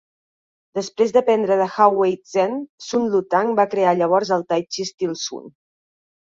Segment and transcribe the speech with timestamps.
[0.77, 2.55] Després d'aprendre de Hao Wei-zhen,
[2.85, 5.47] Sun Lutang va crear llavors el Tai Chi estil Sun.